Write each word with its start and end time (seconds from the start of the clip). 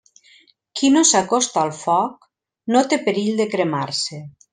Qui 0.79 0.87
no 0.93 1.03
s'acosta 1.09 1.61
al 1.63 1.73
foc 1.81 2.25
no 2.77 2.81
té 2.95 2.99
perill 3.07 3.35
de 3.43 3.47
cremar-se. 3.53 4.21